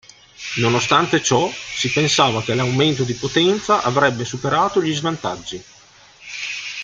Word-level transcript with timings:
Nonostante 0.57 1.21
ciò, 1.21 1.47
si 1.53 1.87
pensava 1.91 2.41
che 2.41 2.55
l'aumento 2.55 3.03
di 3.03 3.13
potenza 3.13 3.83
avrebbe 3.83 4.25
superato 4.25 4.81
gli 4.81 4.95
svantaggi. 4.95 5.63